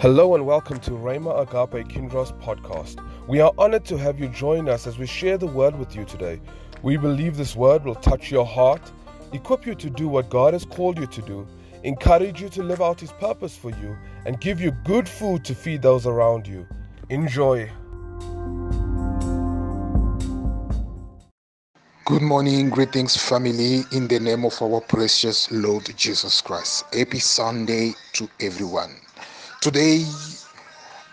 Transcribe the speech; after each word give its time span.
Hello 0.00 0.36
and 0.36 0.46
welcome 0.46 0.78
to 0.78 0.92
Rhema 0.92 1.40
Agape 1.40 1.88
Kindros 1.88 2.30
podcast. 2.40 3.04
We 3.26 3.40
are 3.40 3.52
honored 3.58 3.84
to 3.86 3.98
have 3.98 4.20
you 4.20 4.28
join 4.28 4.68
us 4.68 4.86
as 4.86 4.96
we 4.96 5.08
share 5.08 5.36
the 5.36 5.48
word 5.48 5.76
with 5.76 5.96
you 5.96 6.04
today. 6.04 6.40
We 6.84 6.96
believe 6.96 7.36
this 7.36 7.56
word 7.56 7.84
will 7.84 7.96
touch 7.96 8.30
your 8.30 8.46
heart, 8.46 8.80
equip 9.32 9.66
you 9.66 9.74
to 9.74 9.90
do 9.90 10.06
what 10.06 10.30
God 10.30 10.52
has 10.52 10.64
called 10.64 11.00
you 11.00 11.08
to 11.08 11.22
do, 11.22 11.48
encourage 11.82 12.40
you 12.40 12.48
to 12.50 12.62
live 12.62 12.80
out 12.80 13.00
His 13.00 13.10
purpose 13.10 13.56
for 13.56 13.70
you, 13.70 13.96
and 14.24 14.40
give 14.40 14.60
you 14.60 14.70
good 14.84 15.08
food 15.08 15.44
to 15.46 15.52
feed 15.52 15.82
those 15.82 16.06
around 16.06 16.46
you. 16.46 16.64
Enjoy. 17.10 17.68
Good 22.04 22.22
morning, 22.22 22.70
greetings, 22.70 23.16
family, 23.16 23.80
in 23.90 24.06
the 24.06 24.20
name 24.20 24.44
of 24.44 24.62
our 24.62 24.80
precious 24.80 25.50
Lord 25.50 25.92
Jesus 25.96 26.40
Christ. 26.40 26.84
Happy 26.94 27.18
Sunday 27.18 27.94
to 28.12 28.28
everyone. 28.40 28.94
Today, 29.60 30.06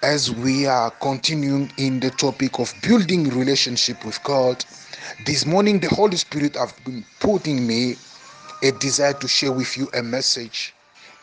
as 0.04 0.32
we 0.32 0.68
are 0.68 0.92
continuing 0.92 1.72
in 1.78 2.00
the 2.00 2.12
topic 2.12 2.60
of 2.60 2.72
building 2.84 3.30
relationship 3.30 4.06
with 4.06 4.24
God, 4.24 4.64
this 5.26 5.48
morning 5.48 5.80
the 5.80 5.90
Holy 5.90 6.18
Spirit 6.18 6.56
have 6.56 6.74
been 6.86 7.04
putting 7.20 7.66
me 7.66 7.96
a 8.62 8.72
desire 8.74 9.14
to 9.14 9.28
share 9.28 9.52
with 9.52 9.76
you 9.76 9.90
a 9.96 10.04
message 10.04 10.76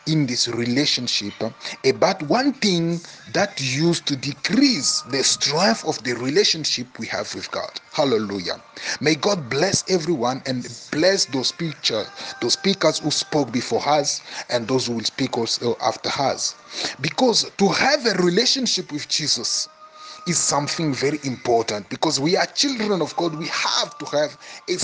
in 0.07 0.25
this 0.25 0.47
relationship 0.47 1.33
eh, 1.41 1.89
about 1.89 2.21
one 2.23 2.53
thing 2.53 2.99
that 3.33 3.59
used 3.61 4.05
to 4.07 4.15
decrease 4.15 5.01
the 5.03 5.23
strength 5.23 5.85
of 5.87 6.01
the 6.03 6.13
relationship 6.13 6.87
we 6.99 7.07
have 7.07 7.33
with 7.35 7.49
God. 7.51 7.69
Hallelujah. 7.91 8.61
May 9.01 9.15
God 9.15 9.49
bless 9.49 9.89
everyone 9.89 10.41
and 10.45 10.63
bless 10.91 11.25
those 11.25 11.47
speakers, 11.49 12.07
those 12.41 12.53
speakers 12.53 12.99
who 12.99 13.11
spoke 13.11 13.51
before 13.51 13.87
us 13.87 14.21
and 14.49 14.67
those 14.67 14.87
who 14.87 14.93
will 14.93 15.03
speak 15.03 15.37
also 15.37 15.77
after 15.81 16.09
us. 16.21 16.55
Because 17.01 17.49
to 17.57 17.67
have 17.69 18.05
a 18.05 18.13
relationship 18.23 18.91
with 18.91 19.07
Jesus 19.07 19.69
is 20.27 20.37
something 20.37 20.93
very 20.93 21.19
important 21.23 21.89
because 21.89 22.19
we 22.19 22.37
are 22.37 22.45
children 22.47 23.01
of 23.01 23.15
God. 23.15 23.35
We 23.35 23.47
have 23.47 23.97
to 23.97 24.05
have 24.05 24.37
a 24.69 24.77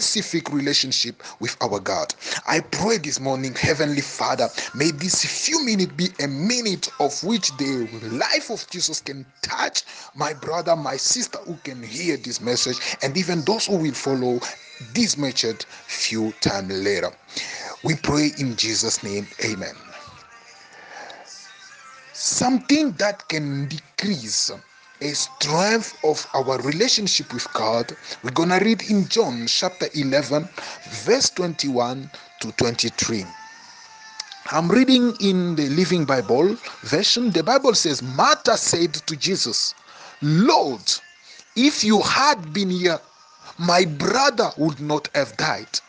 specific 0.00 0.52
relationship 0.52 1.22
with 1.40 1.56
our 1.62 1.78
God. 1.80 2.14
I 2.46 2.60
pray 2.60 2.98
this 2.98 3.20
morning, 3.20 3.54
Heavenly 3.54 4.00
Father, 4.00 4.48
may 4.74 4.90
this 4.90 5.24
few 5.24 5.64
minutes 5.64 5.92
be 5.92 6.08
a 6.22 6.26
minute 6.26 6.90
of 7.00 7.22
which 7.22 7.56
the 7.56 7.88
life 8.10 8.50
of 8.50 8.68
Jesus 8.70 9.00
can 9.00 9.24
touch 9.42 9.82
my 10.14 10.32
brother, 10.34 10.74
my 10.76 10.96
sister 10.96 11.38
who 11.46 11.56
can 11.64 11.82
hear 11.82 12.16
this 12.16 12.40
message, 12.40 12.78
and 13.02 13.16
even 13.16 13.42
those 13.42 13.66
who 13.66 13.76
will 13.76 13.94
follow 13.94 14.40
this 14.94 15.16
message 15.16 15.64
few 15.86 16.32
time 16.40 16.68
later. 16.68 17.10
We 17.84 17.94
pray 17.96 18.30
in 18.38 18.56
Jesus' 18.56 19.02
name, 19.02 19.26
Amen. 19.44 19.74
Something 22.12 22.92
that 22.92 23.28
can 23.28 23.68
decrease 23.68 24.50
a 25.00 25.08
strength 25.14 25.98
of 26.04 26.26
our 26.34 26.58
relationship 26.62 27.32
with 27.32 27.52
God. 27.52 27.92
We're 28.22 28.30
going 28.30 28.50
to 28.50 28.58
read 28.64 28.82
in 28.90 29.08
John 29.08 29.46
chapter 29.46 29.88
11, 29.94 30.48
verse 31.04 31.30
21 31.30 32.10
to 32.40 32.52
23. 32.52 33.24
I'm 34.52 34.68
reading 34.68 35.14
in 35.20 35.56
the 35.56 35.68
Living 35.70 36.04
Bible 36.04 36.56
version. 36.82 37.30
The 37.30 37.42
Bible 37.42 37.74
says, 37.74 38.02
Martha 38.02 38.56
said 38.56 38.94
to 38.94 39.16
Jesus, 39.16 39.74
Lord, 40.22 40.82
if 41.56 41.82
you 41.82 42.00
had 42.02 42.52
been 42.52 42.70
here, 42.70 42.98
my 43.58 43.84
brother 43.84 44.50
would 44.58 44.80
not 44.80 45.08
have 45.14 45.36
died. 45.36 45.80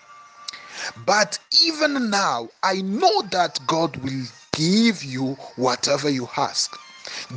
But 1.06 1.39
even 1.64 2.09
now, 2.09 2.50
I 2.64 2.81
know 2.81 3.22
that 3.31 3.59
God 3.67 3.95
will 3.98 4.26
give 4.53 5.03
you 5.03 5.33
whatever 5.56 6.09
you 6.09 6.30
ask. 6.38 6.78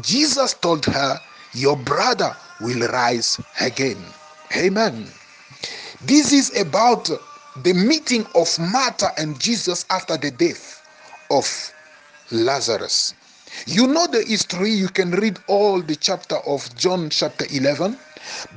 Jesus 0.03 0.55
told 0.55 0.85
her, 0.87 1.21
Your 1.53 1.77
brother 1.77 2.37
will 2.61 2.89
rise 2.89 3.41
again. 3.61 3.99
Amen. 4.57 5.07
This 6.03 6.33
is 6.33 6.59
about 6.61 7.11
the 7.63 7.73
meeting 7.73 8.27
of 8.35 8.57
Martha 8.59 9.09
and 9.19 9.39
Jesus 9.41 9.85
after 9.91 10.17
the 10.17 10.31
death 10.31 10.83
of 11.31 11.73
Lazarus. 12.31 13.15
You 13.67 13.87
know 13.87 14.07
the 14.07 14.23
history, 14.23 14.71
you 14.71 14.89
can 14.89 15.11
read 15.11 15.39
all 15.49 15.83
the 15.83 15.97
chapter 15.97 16.37
of 16.47 16.75
John 16.77 17.11
chapter 17.11 17.47
11. 17.51 17.97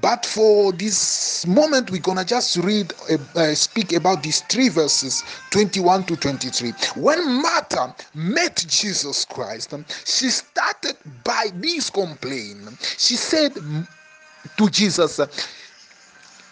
But 0.01 0.25
for 0.25 0.71
this 0.73 1.45
moment, 1.47 1.91
we're 1.91 2.01
gonna 2.01 2.25
just 2.25 2.57
read, 2.57 2.93
uh, 3.09 3.17
uh, 3.39 3.55
speak 3.55 3.93
about 3.93 4.23
these 4.23 4.41
three 4.41 4.69
verses 4.69 5.23
21 5.51 6.05
to 6.05 6.15
23. 6.17 6.71
When 6.95 7.41
Martha 7.41 7.95
met 8.15 8.65
Jesus 8.67 9.25
Christ, 9.25 9.73
she 10.05 10.29
started 10.29 10.97
by 11.23 11.47
this 11.55 11.89
complaint. 11.89 12.59
She 12.97 13.15
said 13.15 13.53
to 13.55 14.69
Jesus, 14.69 15.19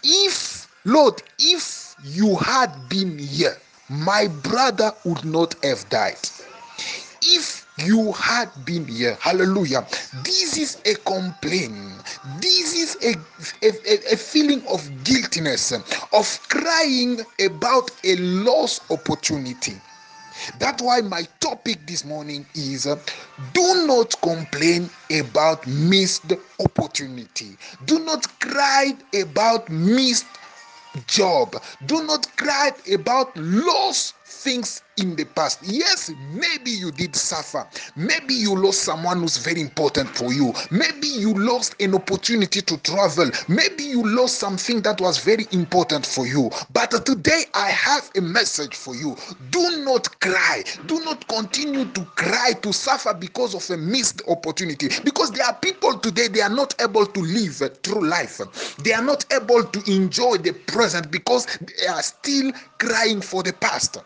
If, 0.02 0.68
Lord, 0.84 1.22
if 1.38 1.94
you 2.04 2.36
had 2.36 2.70
been 2.88 3.18
here, 3.18 3.56
my 3.88 4.28
brother 4.28 4.92
would 5.04 5.24
not 5.24 5.54
have 5.64 5.88
died. 5.90 6.18
If 7.22 7.59
you 7.84 8.12
had 8.12 8.48
been 8.64 8.86
here, 8.86 9.16
hallelujah. 9.20 9.86
This 10.24 10.56
is 10.58 10.80
a 10.86 10.94
complaint. 10.96 12.02
This 12.40 12.74
is 12.74 12.96
a, 13.02 13.66
a, 13.66 14.12
a 14.12 14.16
feeling 14.16 14.66
of 14.68 14.88
guiltiness, 15.04 15.72
of 16.12 16.48
crying 16.48 17.20
about 17.40 17.90
a 18.04 18.16
lost 18.16 18.82
opportunity. 18.90 19.74
That's 20.58 20.82
why 20.82 21.00
my 21.02 21.22
topic 21.40 21.86
this 21.86 22.04
morning 22.04 22.46
is 22.54 22.86
uh, 22.86 22.96
do 23.52 23.86
not 23.86 24.18
complain 24.22 24.88
about 25.18 25.66
missed 25.66 26.32
opportunity. 26.58 27.56
Do 27.84 27.98
not 27.98 28.26
cry 28.40 28.92
about 29.14 29.68
missed 29.68 30.26
job. 31.06 31.62
Do 31.86 32.04
not 32.04 32.26
cry 32.36 32.72
about 32.92 33.36
lost 33.36 34.14
things 34.30 34.82
in 34.96 35.16
the 35.16 35.24
past. 35.24 35.60
Yes, 35.62 36.10
maybe 36.32 36.70
you 36.70 36.90
did 36.92 37.16
suffer. 37.16 37.66
Maybe 37.96 38.34
you 38.34 38.54
lost 38.54 38.80
someone 38.82 39.20
who's 39.20 39.38
very 39.38 39.60
important 39.60 40.08
for 40.08 40.32
you. 40.32 40.52
Maybe 40.70 41.08
you 41.08 41.34
lost 41.34 41.74
an 41.80 41.94
opportunity 41.94 42.60
to 42.62 42.76
travel. 42.78 43.30
Maybe 43.48 43.82
you 43.84 44.02
lost 44.04 44.38
something 44.38 44.82
that 44.82 45.00
was 45.00 45.18
very 45.18 45.46
important 45.52 46.06
for 46.06 46.26
you. 46.26 46.50
But 46.72 47.04
today 47.04 47.44
I 47.54 47.68
have 47.70 48.10
a 48.16 48.20
message 48.20 48.76
for 48.76 48.94
you. 48.94 49.16
Do 49.50 49.84
not 49.84 50.20
cry. 50.20 50.62
Do 50.86 51.00
not 51.04 51.26
continue 51.28 51.86
to 51.86 52.04
cry, 52.16 52.52
to 52.62 52.72
suffer 52.72 53.14
because 53.14 53.54
of 53.54 53.68
a 53.70 53.80
missed 53.80 54.22
opportunity. 54.28 54.88
Because 55.02 55.30
there 55.32 55.46
are 55.46 55.54
people 55.54 55.98
today, 55.98 56.28
they 56.28 56.40
are 56.40 56.50
not 56.54 56.74
able 56.80 57.06
to 57.06 57.20
live 57.20 57.56
through 57.82 58.06
life. 58.08 58.40
They 58.84 58.92
are 58.92 59.04
not 59.04 59.24
able 59.32 59.64
to 59.64 59.92
enjoy 59.92 60.38
the 60.38 60.52
present 60.52 61.10
because 61.10 61.46
they 61.60 61.86
are 61.88 62.02
still 62.02 62.52
crying 62.78 63.20
for 63.20 63.42
the 63.42 63.52
past. 63.54 63.98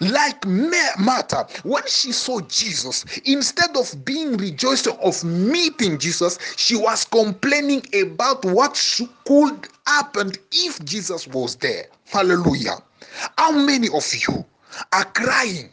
Like 0.00 0.44
Martha, 0.46 1.46
when 1.62 1.82
she 1.86 2.12
saw 2.12 2.40
Jesus, 2.40 3.04
instead 3.24 3.76
of 3.76 4.04
being 4.04 4.36
rejoiced 4.36 4.86
of 4.86 5.24
meeting 5.24 5.98
Jesus, 5.98 6.38
she 6.56 6.76
was 6.76 7.04
complaining 7.04 7.84
about 7.94 8.44
what 8.44 8.76
could 9.24 9.68
happen 9.86 10.32
if 10.52 10.84
Jesus 10.84 11.26
was 11.28 11.56
there. 11.56 11.86
Hallelujah. 12.06 12.78
How 13.38 13.52
many 13.52 13.88
of 13.88 14.04
you 14.14 14.44
are 14.92 15.04
crying 15.04 15.70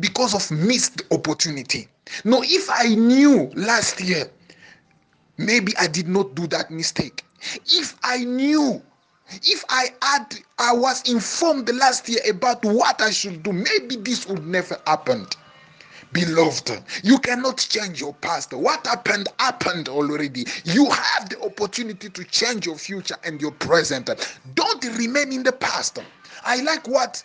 because 0.00 0.34
of 0.34 0.50
missed 0.56 1.02
opportunity? 1.10 1.88
No, 2.24 2.42
if 2.44 2.68
I 2.70 2.94
knew 2.94 3.50
last 3.54 4.00
year, 4.00 4.30
maybe 5.38 5.72
I 5.78 5.86
did 5.86 6.08
not 6.08 6.34
do 6.34 6.46
that 6.48 6.70
mistake. 6.70 7.24
If 7.66 7.96
I 8.02 8.24
knew 8.24 8.82
if 9.42 9.64
I 9.68 9.88
had, 10.02 10.36
I 10.58 10.72
was 10.72 11.08
informed 11.10 11.68
last 11.74 12.08
year 12.08 12.20
about 12.30 12.64
what 12.64 13.00
I 13.00 13.10
should 13.10 13.42
do, 13.42 13.52
maybe 13.52 13.96
this 13.96 14.26
would 14.26 14.46
never 14.46 14.78
happened. 14.86 15.36
Beloved, 16.12 16.82
you 17.02 17.18
cannot 17.18 17.58
change 17.58 18.00
your 18.00 18.14
past. 18.14 18.52
What 18.52 18.86
happened, 18.86 19.28
happened 19.38 19.88
already. 19.88 20.46
You 20.64 20.88
have 20.90 21.28
the 21.28 21.40
opportunity 21.42 22.08
to 22.08 22.24
change 22.24 22.64
your 22.66 22.76
future 22.76 23.16
and 23.24 23.40
your 23.40 23.50
present. 23.52 24.08
Don't 24.54 24.84
remain 24.96 25.32
in 25.32 25.42
the 25.42 25.52
past. 25.52 25.98
I 26.44 26.62
like 26.62 26.86
what 26.86 27.22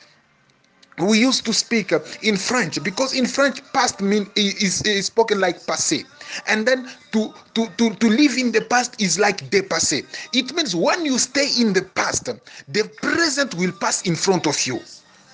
we 1.01 1.19
used 1.19 1.45
to 1.45 1.53
speak 1.53 1.91
uh, 1.91 1.99
in 2.21 2.37
French 2.37 2.81
because 2.83 3.13
in 3.13 3.25
French, 3.25 3.61
past 3.73 4.01
mean 4.01 4.29
is, 4.35 4.81
is 4.83 5.05
spoken 5.07 5.39
like 5.39 5.59
passé. 5.65 6.05
And 6.47 6.65
then 6.65 6.89
to 7.11 7.33
to 7.55 7.67
to 7.77 7.93
to 7.95 8.07
live 8.09 8.37
in 8.37 8.51
the 8.51 8.61
past 8.61 9.01
is 9.01 9.19
like 9.19 9.49
dépassé. 9.49 10.05
It 10.33 10.53
means 10.55 10.75
when 10.75 11.05
you 11.05 11.17
stay 11.19 11.47
in 11.59 11.73
the 11.73 11.81
past 11.81 12.25
the 12.25 12.83
present 13.01 13.55
will 13.55 13.71
pass 13.73 14.03
in 14.03 14.15
front 14.15 14.47
of 14.47 14.59
you. 14.65 14.79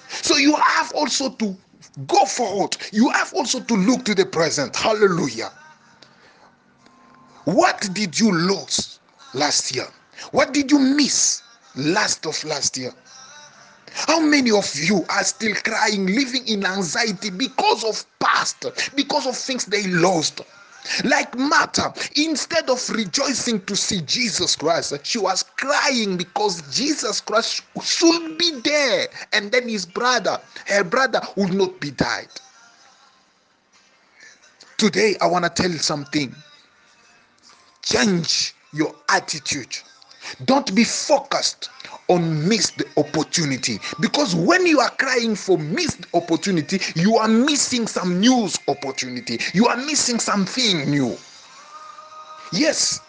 So 0.10 0.38
you 0.38 0.56
have 0.56 0.92
also 0.94 1.30
to 1.30 1.56
go 2.08 2.26
forward. 2.26 2.78
You 2.92 3.10
have 3.10 3.34
also 3.34 3.60
to 3.60 3.74
look 3.76 4.06
to 4.06 4.16
the 4.16 4.26
present. 4.26 4.76
Hallelujah. 4.76 5.52
What 7.46 7.90
did 7.94 8.20
you 8.20 8.32
lose 8.32 9.00
last 9.34 9.76
year? 9.76 9.88
What 10.32 10.54
did 10.54 10.72
you 10.72 10.80
miss 10.80 11.44
last 11.76 12.26
of 12.26 12.44
last 12.44 12.78
year 12.78 12.92
How 13.94 14.20
many 14.20 14.52
of 14.52 14.74
you 14.76 15.06
are 15.10 15.24
still 15.24 15.56
crying, 15.56 16.06
living 16.06 16.48
in 16.48 16.66
anxiety 16.66 17.30
because 17.30 17.84
of 17.84 18.06
past, 18.20 18.66
because 18.96 19.26
of 19.28 19.36
things 19.36 19.66
they 19.66 19.88
lost? 19.88 20.42
Like 21.04 21.38
Martha, 21.38 21.94
instead 22.16 22.70
of 22.70 22.90
rejoicing 22.90 23.62
to 23.66 23.76
see 23.76 24.02
Jesus 24.02 24.56
Christ, 24.56 24.94
she 25.04 25.20
was 25.20 25.44
crying 25.44 26.16
because 26.16 26.62
Jesus 26.76 27.20
Christ 27.20 27.64
should 27.84 28.38
be 28.38 28.52
there, 28.62 29.08
and 29.34 29.52
then 29.52 29.68
his 29.68 29.86
brother, 29.86 30.40
her 30.68 30.84
brother, 30.84 31.20
would 31.36 31.54
not 31.54 31.80
be 31.82 31.92
died. 31.92 32.30
Today, 34.78 35.16
I 35.20 35.28
want 35.28 35.44
to 35.44 35.50
tell 35.50 35.70
you 35.72 35.80
something. 35.80 36.34
Change 37.82 38.54
your 38.74 38.94
attitude. 39.10 39.78
Don't 40.46 40.74
be 40.76 40.84
focused 40.84 41.70
on 42.10 42.48
missed 42.48 42.84
opportunity 42.98 43.80
because 44.00 44.36
when 44.36 44.66
you 44.66 44.80
are 44.80 44.90
crying 44.92 45.36
for 45.36 45.58
missed 45.58 46.06
opportunity, 46.14 46.80
you 46.96 47.18
are 47.18 47.28
missing 47.28 47.88
some 47.88 48.20
news 48.20 48.58
opportunity. 48.68 49.40
You 49.54 49.68
are 49.68 49.78
missing 49.78 50.20
something 50.20 50.90
new. 50.90 51.18
Yes, 52.54 53.02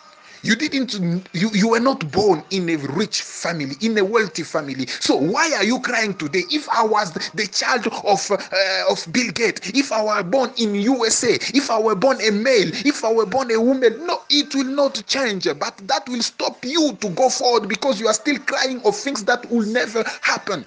you 0.43 0.55
didn't 0.57 0.95
you, 1.33 1.51
you 1.53 1.69
were 1.69 1.81
not 1.81 2.11
born 2.13 2.43
in 2.51 2.69
a 2.71 2.77
rich 2.77 3.23
family 3.23 3.75
in 3.81 3.97
a 3.99 4.05
wealthy 4.05 4.43
family. 4.43 4.87
So 4.87 5.17
why 5.17 5.53
are 5.57 5.65
you 5.65 5.81
crying 5.81 6.15
today? 6.15 6.45
If 6.51 6.69
i 6.69 6.83
was 6.83 7.13
the 7.13 7.47
child 7.47 7.87
of 8.05 8.31
uh, 8.31 8.93
of 8.93 9.07
bill 9.13 9.31
gates 9.33 9.71
if 9.75 9.93
i 9.93 10.03
were 10.03 10.23
born 10.23 10.51
in 10.57 10.75
usa 10.75 11.35
if 11.55 11.71
i 11.71 11.79
were 11.79 11.95
born 11.95 12.21
a 12.23 12.31
male 12.31 12.71
if 12.87 13.05
i 13.05 13.13
were 13.13 13.27
born 13.27 13.51
a 13.51 13.61
woman 13.61 14.07
no 14.07 14.23
it 14.31 14.55
will 14.55 14.65
not 14.65 15.03
change. 15.07 15.45
But 15.59 15.77
that 15.89 16.09
will 16.09 16.23
stop 16.23 16.65
you 16.65 16.93
to 17.01 17.09
go 17.11 17.29
forward 17.29 17.69
because 17.69 18.01
you 18.01 18.07
are 18.09 18.15
still 18.15 18.39
crying 18.41 18.81
of 18.85 18.95
things 18.97 19.25
that 19.25 19.49
will 19.51 19.67
never 19.67 20.05
happen. 20.23 20.65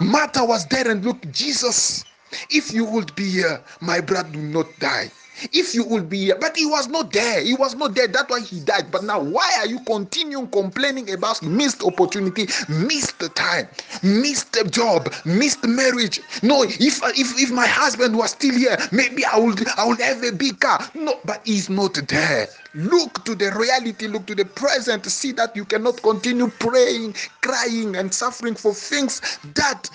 Martha 0.00 0.44
was 0.44 0.66
there 0.66 0.90
and 0.90 1.04
look 1.04 1.18
jesus 1.30 2.04
if 2.50 2.72
you 2.72 2.84
would 2.84 3.14
be 3.14 3.30
here 3.30 3.62
my 3.80 4.00
brother 4.00 4.30
will 4.38 4.64
not 4.64 4.66
die 4.78 5.10
if 5.52 5.74
you 5.74 5.84
would 5.84 6.08
be 6.08 6.18
here 6.18 6.36
but 6.40 6.56
he 6.56 6.66
was 6.66 6.88
not 6.88 7.12
there. 7.12 7.40
He 7.42 7.54
was 7.54 7.74
not 7.74 7.94
there. 7.94 8.08
That's 8.08 8.30
why 8.30 8.40
he 8.40 8.60
died. 8.60 8.90
But 8.90 9.04
now 9.04 9.20
why 9.20 9.50
are 9.58 9.66
you 9.66 9.80
continuing 9.80 10.48
complaining 10.48 11.10
about 11.12 11.42
missed 11.42 11.82
opportunity 11.82 12.46
missed 12.68 13.22
time 13.34 13.68
missed 14.02 14.56
job 14.70 15.12
missed 15.24 15.64
marriage? 15.66 16.20
No 16.42 16.62
if 16.62 16.78
if 17.02 17.38
if 17.40 17.50
my 17.50 17.66
husband 17.66 18.16
was 18.16 18.30
still 18.32 18.54
here 18.54 18.76
maybe 18.92 19.24
i 19.24 19.38
would 19.38 19.66
i 19.78 19.86
would 19.86 20.00
have 20.00 20.22
a 20.22 20.32
big 20.32 20.60
car. 20.60 20.78
No 20.94 21.18
but 21.24 21.40
he's 21.44 21.68
not 21.70 21.94
there. 22.08 22.48
Look 22.74 23.24
to 23.24 23.34
the 23.34 23.52
reality. 23.52 24.08
Look 24.08 24.26
to 24.26 24.34
the 24.34 24.44
present. 24.44 25.06
See 25.06 25.32
that 25.32 25.54
you 25.56 25.64
cannot 25.64 26.02
continue 26.02 26.48
praying 26.48 27.14
crying 27.40 27.96
and 27.96 28.12
suffering 28.12 28.54
for 28.54 28.74
things 28.74 29.38
that 29.54 29.88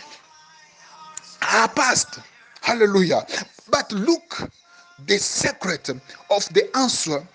are 1.52 1.68
past. 1.70 2.20
Hallelujah. 2.62 3.26
But 3.70 3.92
look 3.92 4.50
the 5.08 5.18
secret 5.18 5.90
of 5.90 6.46
the 6.54 6.70
answer 6.78 7.28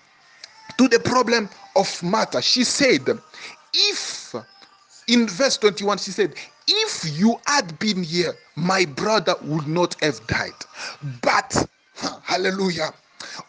to 0.77 0.87
the 0.87 0.99
problem 0.99 1.49
of 1.75 2.03
Martha. 2.03 2.41
She 2.41 2.63
said, 2.63 3.01
If, 3.73 4.35
in 5.07 5.27
verse 5.27 5.57
21, 5.57 5.97
she 5.99 6.11
said, 6.11 6.35
If 6.67 7.17
you 7.19 7.39
had 7.45 7.77
been 7.79 8.03
here, 8.03 8.33
my 8.55 8.85
brother 8.85 9.35
would 9.43 9.67
not 9.67 9.95
have 10.01 10.25
died. 10.27 10.53
But, 11.21 11.67
hallelujah. 12.23 12.93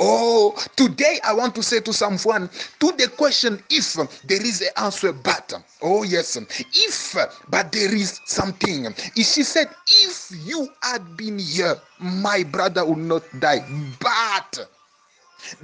Oh, 0.00 0.56
today 0.76 1.18
I 1.24 1.32
want 1.34 1.54
to 1.56 1.62
say 1.62 1.80
to 1.80 1.92
someone 1.92 2.48
to 2.80 2.92
the 2.92 3.08
question 3.16 3.62
if 3.70 3.94
there 4.24 4.42
is 4.42 4.62
an 4.62 4.68
answer, 4.76 5.12
but 5.12 5.52
oh, 5.82 6.02
yes, 6.02 6.36
if 6.36 7.16
but 7.48 7.72
there 7.72 7.94
is 7.94 8.20
something. 8.24 8.92
She 9.16 9.42
said, 9.42 9.68
If 9.86 10.30
you 10.44 10.68
had 10.82 11.16
been 11.16 11.38
here, 11.38 11.76
my 11.98 12.42
brother 12.44 12.84
would 12.84 12.98
not 12.98 13.22
die, 13.40 13.64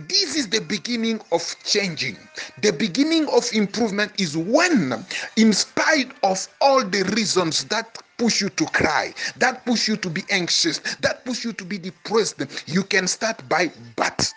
this 0.08 0.37
is 0.37 0.49
the 0.49 0.61
beginning 0.61 1.20
of 1.32 1.43
changing. 1.64 2.17
The 2.62 2.73
beginning 2.73 3.29
of 3.29 3.49
improvement 3.52 4.12
is 4.20 4.37
when, 4.37 5.05
in 5.37 5.52
spite 5.52 6.12
of 6.23 6.46
all 6.61 6.84
the 6.84 7.02
reasons 7.17 7.64
that 7.64 7.99
push 8.19 8.40
you 8.40 8.49
to 8.50 8.67
cry, 8.67 9.12
that 9.37 9.64
push 9.67 9.88
you 9.88 9.96
to 9.96 10.08
be 10.11 10.23
anxious, 10.31 10.79
that 11.00 11.25
push 11.25 11.44
you 11.44 11.52
to 11.55 11.64
be 11.64 11.79
depressed, 11.79 12.43
you 12.67 12.82
can 12.84 13.06
start 13.08 13.46
by 13.49 13.70
but. 13.96 14.32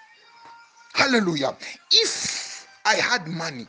Hallelujah. 0.93 1.55
If 1.91 2.67
I 2.85 2.95
had 2.95 3.27
money, 3.27 3.67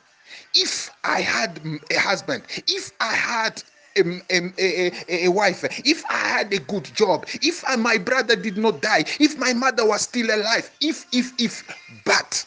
if 0.55 0.91
I 1.05 1.21
had 1.21 1.61
a 1.91 1.99
husband, 1.99 2.45
if 2.69 2.93
I 3.01 3.13
had 3.13 3.63
a, 3.97 4.53
a, 4.59 5.25
a, 5.27 5.29
wife, 5.29 5.65
if 5.85 6.05
I 6.11 6.19
had 6.19 6.53
a 6.53 6.59
good 6.59 6.85
job, 6.95 7.27
if 7.43 7.65
I, 7.67 7.77
my 7.77 7.99
brother 7.99 8.37
did 8.37 8.57
not 8.57 8.83
die, 8.83 9.05
if 9.21 9.39
my 9.39 9.53
mother 9.53 9.87
was 9.87 10.03
still 10.03 10.27
alive, 10.35 10.71
if, 10.81 11.07
if, 11.13 11.33
if, 11.39 11.65
but. 12.05 12.45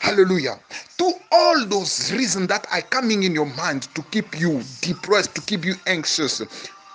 Hallelujah. 0.00 0.58
To 0.98 1.12
all 1.32 1.66
those 1.66 2.12
reasons 2.12 2.48
that 2.48 2.66
are 2.70 2.82
coming 2.82 3.24
in 3.24 3.34
your 3.34 3.46
mind 3.56 3.82
to 3.94 4.02
keep 4.10 4.38
you 4.38 4.62
depressed, 4.80 5.34
to 5.34 5.40
keep 5.40 5.64
you 5.64 5.74
anxious, 5.86 6.38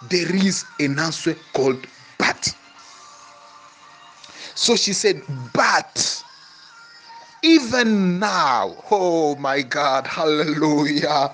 there 0.10 0.36
is 0.36 0.64
an 0.80 0.98
answer 1.00 1.36
called 1.54 1.86
but. 2.18 2.56
So 4.56 4.76
she 4.76 4.94
said, 4.94 5.22
but 5.54 6.21
even 7.44 8.20
now. 8.20 8.76
Oh 8.92 9.36
my 9.38 9.62
God, 9.64 10.08
hallelujah. 10.08 11.34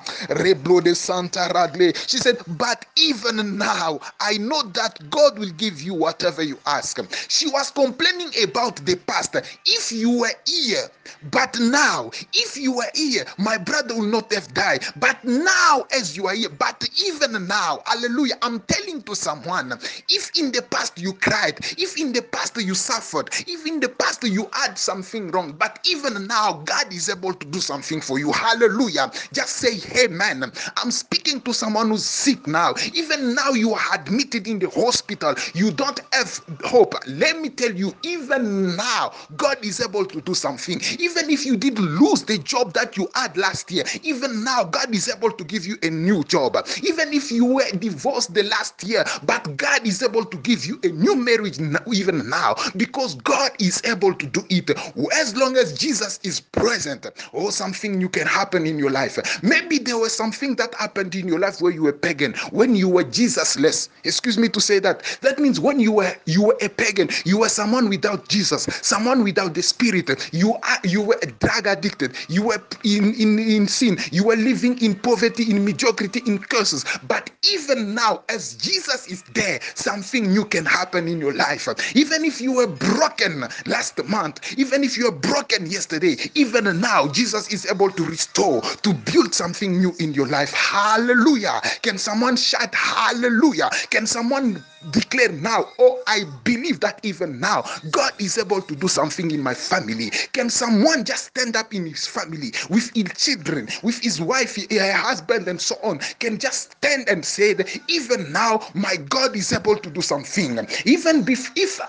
Santa 0.96 1.50
Ragle. 1.54 1.94
She 2.10 2.18
said, 2.18 2.38
But 2.48 2.86
even 2.98 3.58
now, 3.58 4.00
I 4.20 4.38
know 4.38 4.64
that 4.74 5.10
God 5.10 5.40
will 5.40 5.52
give 5.52 5.82
you 5.82 5.94
whatever 5.94 6.44
you 6.44 6.58
ask. 6.66 7.00
She 7.30 7.48
was 7.50 7.72
complaining 7.72 8.32
about 8.44 8.78
the 8.86 8.96
past. 9.08 9.36
If 9.66 9.92
you 9.92 10.20
were 10.20 10.34
here, 10.46 10.90
but 11.32 11.58
now, 11.60 12.12
if 12.34 12.58
you 12.58 12.74
were 12.74 12.92
here, 12.96 13.26
my 13.38 13.58
brother 13.58 13.96
will 13.96 14.04
not 14.04 14.34
have 14.34 14.54
died. 14.54 14.84
But 14.98 15.24
now, 15.24 15.86
as 15.94 16.18
you 16.18 16.28
are 16.28 16.36
here, 16.36 16.50
but 16.50 16.88
even 17.06 17.48
now, 17.48 17.80
hallelujah, 17.86 18.36
I'm 18.42 18.60
telling 18.62 19.02
to 19.04 19.16
someone, 19.16 19.74
if 20.10 20.32
in 20.38 20.52
the 20.52 20.62
past 20.64 21.00
you 21.00 21.14
cried, 21.14 21.60
if 21.78 21.98
in 22.00 22.14
the 22.14 22.22
past 22.22 22.58
you 22.58 22.76
suffered, 22.76 23.30
if 23.48 23.66
in 23.66 23.80
the 23.80 23.90
past 23.90 24.24
you 24.24 24.50
had 24.54 24.78
something 24.78 25.32
wrong, 25.32 25.54
but 25.58 25.80
if 25.86 25.97
even 25.98 26.28
now, 26.28 26.62
God 26.66 26.94
is 26.94 27.10
able 27.10 27.34
to 27.34 27.48
do 27.48 27.60
something 27.60 28.02
for 28.02 28.20
you. 28.20 28.32
Hallelujah. 28.32 29.12
Just 29.34 29.58
say, 29.58 29.76
Hey, 29.76 30.08
man, 30.08 30.52
I'm 30.78 30.92
speaking 30.92 31.42
to 31.42 31.54
someone 31.54 31.90
who's 31.90 32.06
sick 32.06 32.48
now. 32.48 32.74
Even 32.94 33.34
now, 33.36 33.52
you 33.52 33.74
are 33.74 33.82
admitted 33.96 34.48
in 34.48 34.60
the 34.60 34.70
hospital. 34.70 35.36
You 35.54 35.72
don't 35.72 36.00
have 36.14 36.42
hope. 36.64 36.96
Let 37.08 37.40
me 37.42 37.50
tell 37.50 37.74
you, 37.74 37.94
even 38.04 38.76
now, 38.76 39.12
God 39.36 39.64
is 39.66 39.82
able 39.82 40.06
to 40.06 40.22
do 40.22 40.34
something. 40.34 40.80
Even 41.00 41.30
if 41.30 41.46
you 41.46 41.58
did 41.58 41.80
lose 41.80 42.24
the 42.24 42.38
job 42.40 42.74
that 42.74 42.98
you 42.98 43.10
had 43.16 43.36
last 43.38 43.72
year, 43.72 43.84
even 44.04 44.44
now, 44.44 44.64
God 44.64 44.94
is 44.94 45.10
able 45.10 45.32
to 45.32 45.44
give 45.44 45.66
you 45.66 45.78
a 45.84 45.90
new 45.90 46.24
job. 46.24 46.56
Even 46.84 47.14
if 47.14 47.32
you 47.32 47.46
were 47.46 47.70
divorced 47.80 48.34
the 48.34 48.44
last 48.44 48.84
year, 48.84 49.04
but 49.24 49.58
God 49.58 49.86
is 49.88 50.04
able 50.04 50.26
to 50.26 50.38
give 50.38 50.66
you 50.66 50.80
a 50.84 50.90
new 50.90 51.16
marriage 51.16 51.60
even 51.94 52.30
now 52.30 52.56
because 52.76 53.16
God 53.16 53.52
is 53.60 53.82
able 53.86 54.14
to 54.14 54.26
do 54.28 54.44
it 54.50 54.70
as 55.14 55.36
long 55.36 55.56
as 55.58 55.78
Jesus 55.78 55.87
is 55.90 56.42
present, 56.42 57.08
or 57.34 57.52
something 57.52 57.98
new 57.98 58.10
can 58.10 58.28
happen 58.28 58.66
in 58.66 58.78
your 58.80 58.92
life. 58.92 59.18
Maybe 59.44 59.80
there 59.80 59.98
was 59.98 60.16
something 60.16 60.56
that 60.56 60.74
happened 60.76 61.16
in 61.16 61.28
your 61.28 61.40
life 61.40 61.62
where 61.62 61.72
you 61.72 61.84
were 61.84 61.94
pagan, 61.94 62.34
when 62.52 62.76
you 62.76 62.90
were 62.90 63.04
Jesusless. 63.04 63.90
Excuse 64.04 64.38
me 64.38 64.50
to 64.50 64.62
say 64.62 64.80
that. 64.80 65.04
That 65.22 65.40
means 65.40 65.60
when 65.60 65.80
you 65.80 65.92
were 65.94 66.14
you 66.26 66.44
were 66.44 66.58
a 66.62 66.70
pagan, 66.70 67.10
you 67.26 67.40
were 67.40 67.50
someone 67.50 67.90
without 67.90 68.28
Jesus, 68.30 68.64
someone 68.82 69.24
without 69.24 69.54
the 69.54 69.62
Spirit. 69.64 70.10
You 70.34 70.54
are 70.56 70.80
you 70.84 71.02
were 71.02 71.18
a 71.22 71.28
drug 71.28 71.68
addicted. 71.68 72.16
You 72.30 72.44
were 72.44 72.62
in 72.84 73.14
in 73.16 73.40
in 73.40 73.68
sin. 73.68 73.98
You 74.12 74.26
were 74.26 74.36
living 74.36 74.82
in 74.82 74.96
poverty, 74.96 75.50
in 75.52 75.64
mediocrity, 75.66 76.22
in 76.28 76.40
curses. 76.40 76.86
But 77.08 77.30
even 77.54 77.94
now, 77.96 78.24
as 78.30 78.56
Jesus 78.56 79.08
is 79.08 79.24
there, 79.34 79.60
something 79.76 80.28
new 80.32 80.46
can 80.46 80.66
happen 80.66 81.08
in 81.08 81.20
your 81.20 81.34
life. 81.34 81.68
Even 81.96 82.26
if 82.26 82.42
you 82.42 82.54
were 82.54 82.68
broken 82.68 83.46
last 83.66 84.04
month, 84.06 84.58
even 84.58 84.84
if 84.84 84.98
you 84.98 85.06
were 85.06 85.18
broken 85.18 85.66
yesterday, 85.78 86.18
even 86.34 86.82
now, 86.82 87.08
Jesus 87.08 87.54
is 87.54 87.70
able 87.70 87.92
to 87.92 88.04
restore, 88.04 88.62
to 88.62 88.94
build 88.94 89.34
something 89.34 89.78
new 89.78 89.94
in 90.00 90.12
your 90.14 90.28
life. 90.28 90.52
Hallelujah. 90.52 91.62
Can 91.84 92.00
someone 92.00 92.36
shout 92.36 92.74
hallelujah? 92.74 93.70
Can 93.92 94.08
someone 94.08 94.64
declare 94.92 95.32
now, 95.32 95.66
oh, 95.80 96.02
I 96.08 96.24
believe 96.44 96.80
that 96.80 97.00
even 97.04 97.40
now, 97.40 97.64
God 97.92 98.12
is 98.20 98.38
able 98.40 98.62
to 98.62 98.76
do 98.76 98.88
something 98.88 99.30
in 99.30 99.42
my 99.44 99.54
family? 99.54 100.10
Can 100.34 100.50
someone 100.50 101.06
just 101.06 101.26
stand 101.26 101.56
up 101.56 101.74
in 101.74 101.86
his 101.86 102.08
family 102.08 102.52
with 102.70 102.92
his 102.96 103.12
children, 103.16 103.68
with 103.84 104.00
his 104.02 104.20
wife, 104.20 104.58
her 104.72 104.94
husband, 104.94 105.48
and 105.48 105.62
so 105.62 105.76
on? 105.84 106.00
Can 106.20 106.40
just 106.40 106.72
stand 106.72 107.08
and 107.08 107.24
say 107.24 107.56
even 107.88 108.32
now, 108.32 108.68
my 108.74 108.96
God 108.96 109.36
is 109.36 109.54
able 109.54 109.76
to 109.78 109.90
do 109.92 110.02
something. 110.02 110.60
Even 110.86 111.28
if 111.30 111.52
if 111.56 111.80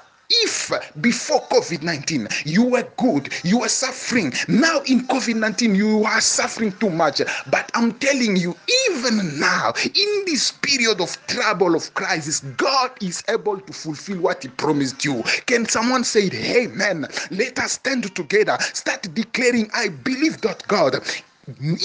before 1.01 1.41
COVID 1.49 1.83
19 1.83 2.29
you 2.45 2.65
were 2.65 2.87
good, 2.97 3.33
you 3.45 3.61
were 3.61 3.69
suffering, 3.69 4.33
now 4.49 4.81
in 4.87 5.07
COVID 5.07 5.37
19 5.37 5.75
you 5.75 6.05
are 6.05 6.21
suffering 6.21 6.73
too 6.73 6.91
much. 6.91 7.23
But 7.51 7.71
I'm 7.75 7.93
telling 7.95 8.37
you, 8.37 8.57
even 8.89 9.39
now, 9.39 9.73
in 9.85 10.23
this 10.27 10.53
period 10.53 11.01
of 11.01 11.17
trouble, 11.27 11.75
of 11.75 11.93
crisis, 11.95 12.41
God 12.57 12.91
is 13.03 13.23
able 13.29 13.59
to 13.59 13.73
fulfill 13.73 14.21
what 14.21 14.43
He 14.43 14.49
promised 14.49 15.05
you. 15.05 15.23
Can 15.47 15.67
someone 15.67 16.05
say, 16.05 16.29
Hey, 16.29 16.67
man, 16.67 17.07
let 17.31 17.59
us 17.59 17.73
stand 17.73 18.15
together, 18.15 18.57
start 18.61 19.03
declaring, 19.15 19.71
I 19.75 19.89
believe 19.89 20.41
that 20.43 20.67
God 20.69 20.97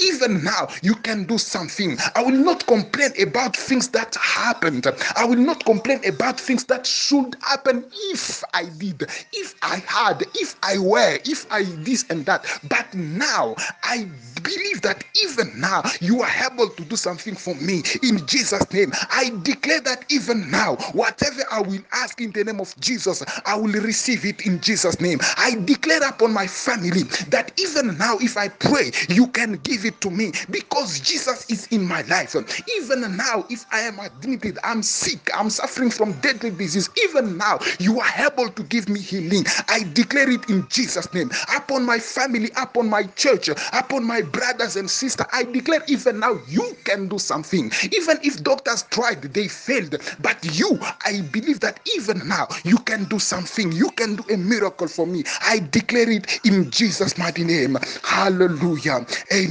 even 0.02 0.44
now 0.44 0.68
you 0.82 0.94
can 0.96 1.24
do 1.24 1.38
something. 1.38 1.98
I 2.14 2.22
will 2.22 2.32
not 2.38 2.66
complain 2.66 3.10
about 3.20 3.56
things 3.56 3.88
that 3.90 4.14
happened. 4.16 4.86
I 5.16 5.24
will 5.24 5.36
not 5.38 5.64
complain 5.64 6.00
about 6.06 6.40
things 6.40 6.64
that 6.66 6.86
should 6.86 7.36
happen 7.42 7.84
if 8.10 8.42
i 8.54 8.64
did 8.78 9.02
if 9.32 9.54
i 9.62 9.76
had 9.86 10.22
if 10.34 10.56
i 10.62 10.78
were 10.78 11.18
if 11.24 11.46
i 11.50 11.62
this 11.84 12.04
and 12.10 12.24
that. 12.26 12.44
But 12.68 12.92
now 12.94 13.54
i 13.84 14.08
believe 14.42 14.82
that 14.82 15.04
even 15.22 15.52
now 15.60 15.82
you 16.00 16.22
are 16.22 16.30
able 16.50 16.68
to 16.68 16.84
do 16.84 16.96
something 16.96 17.34
for 17.34 17.54
me. 17.56 17.82
In 18.02 18.26
jesus 18.26 18.70
name 18.72 18.92
i 19.10 19.30
declare 19.42 19.80
that 19.82 20.04
even 20.10 20.50
now 20.50 20.76
whatever 20.92 21.42
i 21.50 21.60
will 21.60 21.80
ask 21.92 22.20
in 22.20 22.32
the 22.32 22.44
name 22.44 22.60
of 22.60 22.74
jesus 22.80 23.22
i 23.46 23.56
will 23.56 23.72
receive 23.82 24.24
it 24.24 24.46
in 24.46 24.60
jesus 24.60 25.00
name. 25.00 25.18
I 25.36 25.56
declare 25.64 26.06
upon 26.08 26.32
my 26.32 26.46
family 26.46 27.02
that 27.30 27.52
even 27.60 27.96
now 27.98 28.16
if 28.20 28.36
i 28.36 28.48
pray 28.48 28.90
you 29.08 29.28
can 29.28 29.53
give 29.58 29.84
it 29.84 30.00
to 30.02 30.10
me 30.10 30.32
because 30.50 31.00
Jesus 31.00 31.50
is 31.50 31.66
in 31.68 31.86
my 31.86 32.02
life. 32.02 32.34
Even 32.76 33.16
now, 33.16 33.44
if 33.50 33.64
I 33.72 33.80
am 33.80 33.98
admitted, 33.98 34.58
I'm 34.64 34.82
sick, 34.82 35.30
I'm 35.34 35.50
suffering 35.50 35.90
from 35.90 36.12
deadly 36.20 36.50
disease, 36.50 36.88
even 37.04 37.36
now, 37.36 37.58
you 37.78 38.00
are 38.00 38.10
able 38.26 38.48
to 38.50 38.62
give 38.64 38.88
me 38.88 39.00
healing. 39.00 39.44
I 39.68 39.84
declare 39.92 40.30
it 40.30 40.48
in 40.50 40.66
Jesus' 40.68 41.12
name 41.14 41.30
upon 41.56 41.84
my 41.84 41.98
family, 41.98 42.50
upon 42.56 42.88
my 42.88 43.04
church, 43.16 43.48
upon 43.72 44.04
my 44.04 44.22
brothers 44.22 44.76
and 44.76 44.90
sisters. 44.90 45.26
I 45.32 45.44
declare 45.44 45.82
even 45.88 46.20
now, 46.20 46.38
you 46.48 46.76
can 46.84 47.08
do 47.08 47.18
something. 47.18 47.70
Even 47.92 48.18
if 48.22 48.42
doctors 48.42 48.82
tried, 48.90 49.22
they 49.22 49.48
failed. 49.48 49.96
But 50.20 50.38
you, 50.58 50.78
I 51.04 51.22
believe 51.32 51.60
that 51.60 51.80
even 51.96 52.26
now, 52.28 52.48
you 52.64 52.78
can 52.78 53.04
do 53.04 53.18
something. 53.18 53.72
You 53.72 53.90
can 53.90 54.16
do 54.16 54.24
a 54.34 54.36
miracle 54.36 54.88
for 54.88 55.06
me. 55.06 55.24
I 55.42 55.60
declare 55.70 56.10
it 56.10 56.40
in 56.44 56.70
Jesus' 56.70 57.18
mighty 57.18 57.44
name. 57.44 57.76
Hallelujah. 58.02 59.06
Amen 59.32 59.43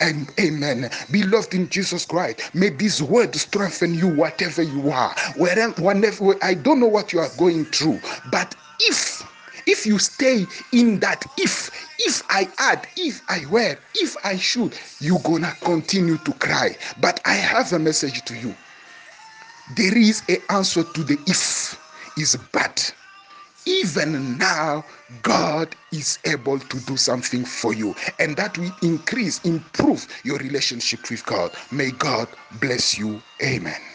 and 0.00 0.32
amen. 0.40 0.90
Beloved 1.10 1.54
in 1.54 1.68
Jesus 1.68 2.06
Christ, 2.06 2.54
may 2.54 2.70
this 2.70 3.02
word 3.02 3.34
strengthen 3.36 3.94
you 3.94 4.08
whatever 4.08 4.62
you 4.62 4.90
are. 4.90 5.14
Wherever, 5.36 5.82
whenever, 5.82 6.36
I 6.42 6.54
don't 6.54 6.80
know 6.80 6.88
what 6.88 7.12
you 7.12 7.20
are 7.20 7.30
going 7.36 7.66
through, 7.66 8.02
but 8.26 8.56
if 8.80 9.22
if 9.66 9.86
you 9.86 9.98
stay 9.98 10.48
in 10.72 11.00
that 11.00 11.26
if 11.38 11.70
if 11.98 12.22
i 12.30 12.48
add 12.58 12.88
if 12.96 13.22
i 13.28 13.46
were 13.46 13.76
if 13.94 14.16
i 14.24 14.36
should 14.36 14.78
you 15.00 15.18
gonna 15.24 15.56
continue 15.64 16.18
to 16.18 16.32
cry 16.34 16.76
but 16.98 17.20
i 17.26 17.34
have 17.34 17.72
a 17.72 17.78
message 17.78 18.24
to 18.24 18.36
you 18.36 18.56
there 19.68 19.96
is 19.98 20.24
a 20.30 20.52
answer 20.52 20.84
to 20.84 21.04
the 21.04 21.22
if 21.26 21.80
is 22.16 22.36
but 22.52 22.94
even 23.66 24.38
now 24.38 24.84
god 25.22 25.74
is 25.92 26.18
able 26.26 26.58
to 26.58 26.80
do 26.80 26.96
something 26.96 27.44
for 27.44 27.74
you 27.74 27.94
and 28.18 28.36
that 28.36 28.56
will 28.58 28.72
increase 28.82 29.44
improve 29.44 30.06
your 30.24 30.38
relationship 30.38 31.10
with 31.10 31.24
god. 31.26 31.52
May 31.72 31.92
god 31.92 32.28
bless 32.60 32.98
you. 32.98 33.20
Amen 33.42 33.93